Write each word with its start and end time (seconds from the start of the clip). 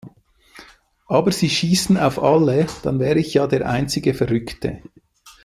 Aber 1.05 1.31
sie 1.31 1.47
schießen 1.47 1.95
auf 1.95 2.17
alle, 2.17 2.65
dann 2.81 2.97
wäre 2.99 3.19
ich 3.19 3.35
ja 3.35 3.45
der 3.45 3.67
einzige 3.69 4.15
Verrückte. 4.15 4.81